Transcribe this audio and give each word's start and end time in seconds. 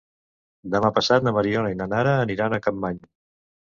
Demà 0.75 0.91
passat 0.95 1.29
na 1.29 1.35
Mariona 1.37 1.77
i 1.77 1.79
na 1.85 1.89
Nara 1.95 2.19
aniran 2.27 2.61
a 2.61 2.65
Capmany. 2.69 3.03